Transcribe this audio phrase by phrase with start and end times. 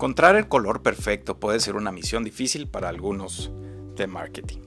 [0.00, 3.52] Encontrar el color perfecto puede ser una misión difícil para algunos
[3.96, 4.60] de marketing.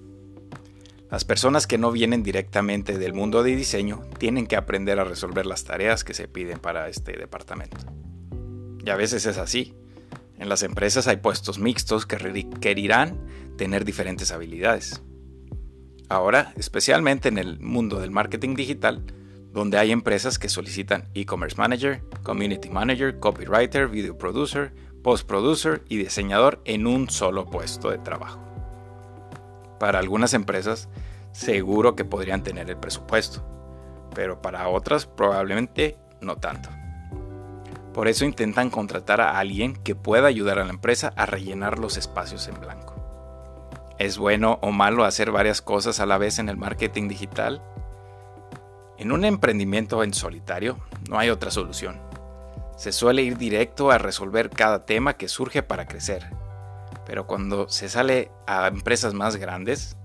[1.09, 5.47] Las personas que no vienen directamente del mundo de diseño tienen que aprender a resolver
[5.47, 7.77] las tareas que se piden para este departamento.
[8.85, 9.73] Y a veces es así.
[10.37, 13.17] En las empresas hay puestos mixtos que requerirán
[13.57, 15.01] tener diferentes habilidades.
[16.09, 19.03] Ahora, especialmente en el mundo del marketing digital,
[19.51, 25.97] donde hay empresas que solicitan e-commerce manager, community manager, copywriter, video producer, post producer y
[25.97, 28.39] diseñador en un solo puesto de trabajo.
[29.79, 30.89] Para algunas empresas,
[31.33, 33.43] seguro que podrían tener el presupuesto,
[34.15, 36.69] pero para otras probablemente no tanto.
[37.93, 41.97] Por eso intentan contratar a alguien que pueda ayudar a la empresa a rellenar los
[41.97, 42.95] espacios en blanco.
[43.99, 47.61] ¿Es bueno o malo hacer varias cosas a la vez en el marketing digital?
[48.97, 50.77] En un emprendimiento en solitario
[51.07, 52.12] no hay otra solución.
[52.75, 56.29] Se suele ir directo a resolver cada tema que surge para crecer,
[57.05, 59.95] pero cuando se sale a empresas más grandes,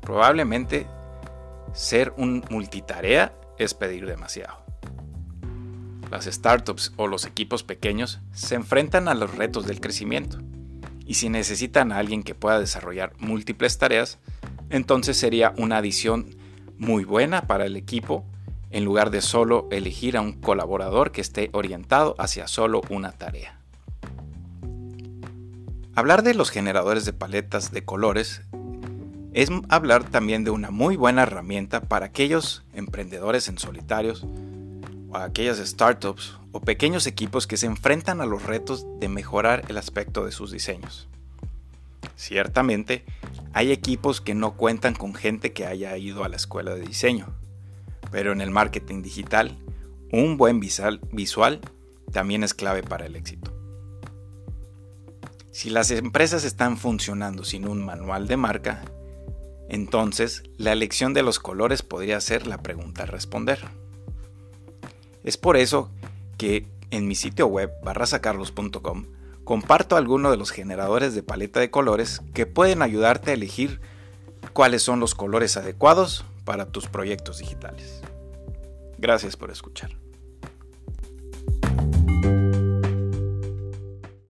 [0.00, 0.86] probablemente
[1.72, 4.64] ser un multitarea es pedir demasiado.
[6.10, 10.38] Las startups o los equipos pequeños se enfrentan a los retos del crecimiento
[11.06, 14.18] y si necesitan a alguien que pueda desarrollar múltiples tareas,
[14.70, 16.36] entonces sería una adición
[16.78, 18.24] muy buena para el equipo
[18.70, 23.58] en lugar de solo elegir a un colaborador que esté orientado hacia solo una tarea.
[25.96, 28.42] Hablar de los generadores de paletas de colores
[29.32, 34.26] es hablar también de una muy buena herramienta para aquellos emprendedores en solitarios
[35.10, 39.76] o aquellas startups o pequeños equipos que se enfrentan a los retos de mejorar el
[39.76, 41.08] aspecto de sus diseños.
[42.16, 43.04] Ciertamente,
[43.52, 47.34] hay equipos que no cuentan con gente que haya ido a la escuela de diseño,
[48.14, 49.58] pero en el marketing digital,
[50.12, 51.60] un buen visual,
[52.12, 53.52] también es clave para el éxito.
[55.50, 58.84] Si las empresas están funcionando sin un manual de marca,
[59.68, 63.58] entonces la elección de los colores podría ser la pregunta a responder.
[65.24, 65.90] Es por eso
[66.38, 69.06] que en mi sitio web barrasacarlos.com
[69.42, 73.80] comparto algunos de los generadores de paleta de colores que pueden ayudarte a elegir
[74.52, 78.02] cuáles son los colores adecuados para tus proyectos digitales.
[78.98, 80.03] Gracias por escuchar.